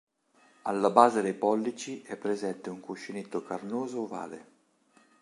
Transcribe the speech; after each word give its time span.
Alla 0.63 0.89
base 0.89 1.21
dei 1.21 1.35
pollici 1.35 2.01
è 2.01 2.15
presente 2.17 2.71
un 2.71 2.79
cuscinetto 2.79 3.43
carnoso 3.43 4.01
ovale. 4.01 4.45